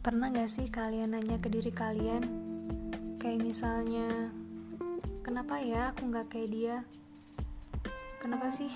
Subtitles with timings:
[0.00, 2.24] Pernah gak sih kalian nanya ke diri kalian?
[3.20, 4.32] Kayak misalnya
[5.20, 6.76] Kenapa ya aku gak kayak dia?
[8.16, 8.72] Kenapa sih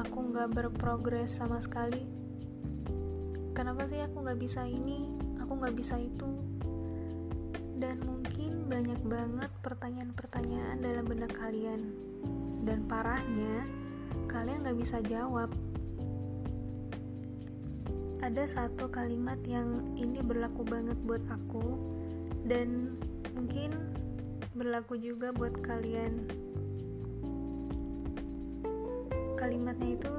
[0.00, 2.00] aku gak berprogres sama sekali?
[3.52, 5.12] Kenapa sih aku gak bisa ini?
[5.44, 6.32] Aku gak bisa itu?
[7.76, 11.92] Dan mungkin banyak banget pertanyaan-pertanyaan dalam benak kalian.
[12.64, 13.68] Dan parahnya
[14.28, 15.52] Kalian gak bisa jawab
[18.22, 21.74] ada satu kalimat yang ini berlaku banget buat aku
[22.46, 22.94] dan
[23.34, 23.74] mungkin
[24.54, 26.30] berlaku juga buat kalian.
[29.34, 30.14] Kalimatnya itu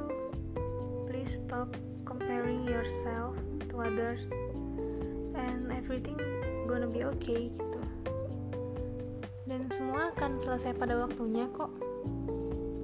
[1.07, 1.71] please stop
[2.03, 3.39] comparing yourself
[3.71, 4.27] to others
[5.39, 6.19] and everything
[6.67, 7.81] gonna be okay gitu.
[9.47, 11.71] Dan semua akan selesai pada waktunya kok.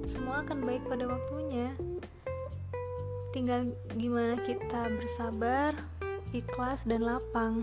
[0.08, 1.76] Semua akan baik pada waktunya
[3.30, 5.70] tinggal gimana kita bersabar,
[6.34, 7.62] ikhlas, dan lapang.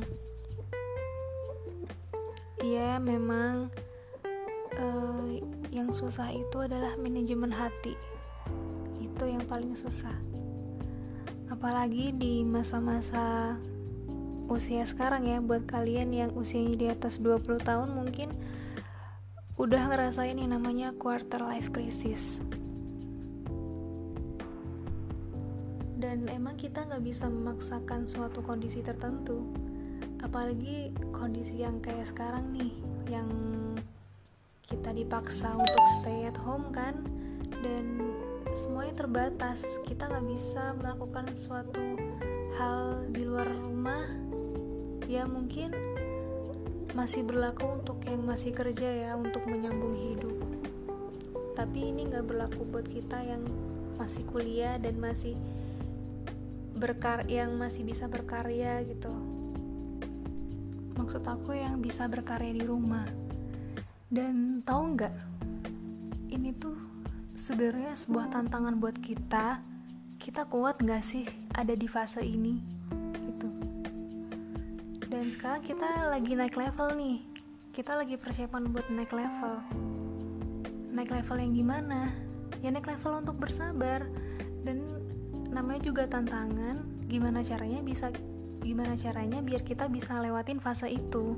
[2.64, 3.68] Iya, memang
[4.80, 5.28] uh,
[5.70, 7.96] yang susah itu adalah manajemen hati.
[9.04, 10.16] Itu yang paling susah.
[11.52, 13.56] Apalagi di masa-masa
[14.48, 18.32] usia sekarang ya, buat kalian yang usianya di atas 20 tahun mungkin
[19.58, 22.46] udah ngerasain yang namanya quarter life crisis
[25.98, 29.42] dan emang kita nggak bisa memaksakan suatu kondisi tertentu.
[30.22, 32.74] Apalagi kondisi yang kayak sekarang nih
[33.10, 33.30] yang
[34.70, 37.02] kita dipaksa untuk stay at home kan?
[37.66, 38.14] Dan
[38.54, 39.82] semuanya terbatas.
[39.90, 41.82] Kita nggak bisa melakukan suatu
[42.62, 44.06] hal di luar rumah
[45.08, 45.72] ya mungkin
[46.94, 50.36] masih berlaku untuk yang masih kerja ya untuk menyambung hidup.
[51.58, 53.42] Tapi ini nggak berlaku buat kita yang
[53.98, 55.34] masih kuliah dan masih
[56.78, 59.10] berkar yang masih bisa berkarya gitu.
[60.94, 63.06] Maksud aku yang bisa berkarya di rumah.
[64.08, 65.16] Dan tahu nggak
[66.32, 66.78] ini tuh
[67.34, 69.60] sebenarnya sebuah tantangan buat kita.
[70.18, 71.26] Kita kuat nggak sih
[71.58, 72.62] ada di fase ini
[73.26, 73.50] gitu.
[75.10, 77.18] Dan sekarang kita lagi naik level nih.
[77.74, 79.62] Kita lagi persiapan buat naik level.
[80.94, 82.10] Naik level yang gimana?
[82.66, 84.02] Ya naik level untuk bersabar.
[84.66, 85.07] Dan
[85.58, 88.14] namanya juga tantangan gimana caranya bisa
[88.62, 91.34] gimana caranya biar kita bisa lewatin fase itu.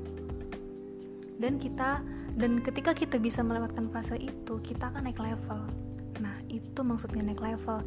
[1.40, 2.04] Dan kita
[2.36, 5.60] dan ketika kita bisa melewatkan fase itu kita akan naik level.
[6.20, 7.80] Nah itu maksudnya naik level